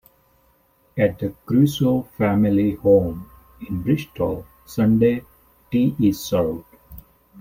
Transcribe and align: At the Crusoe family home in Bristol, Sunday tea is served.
At 0.97 1.19
the 1.19 1.35
Crusoe 1.45 2.01
family 2.17 2.71
home 2.73 3.29
in 3.69 3.83
Bristol, 3.83 4.47
Sunday 4.65 5.23
tea 5.69 5.95
is 6.01 6.19
served. 6.19 6.65